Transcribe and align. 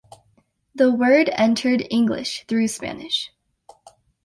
The 0.73 0.91
word 0.91 1.29
entered 1.33 1.85
English 1.91 2.45
through 2.47 2.69
Spanish. 2.69 3.29